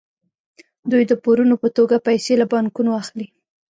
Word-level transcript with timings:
دوی 0.91 1.03
د 1.07 1.13
پورونو 1.23 1.55
په 1.61 1.67
توګه 1.77 2.03
پیسې 2.07 2.33
له 2.41 2.45
بانکونو 2.51 2.91
اخلي 3.01 3.27